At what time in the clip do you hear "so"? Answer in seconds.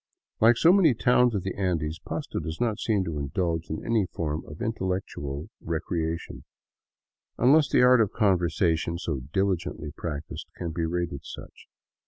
0.57-0.73, 8.97-9.19